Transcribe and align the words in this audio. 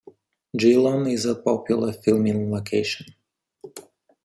Geelong 0.57 1.05
is 1.11 1.25
a 1.25 1.35
popular 1.35 1.93
filming 1.93 2.51
location. 2.51 3.05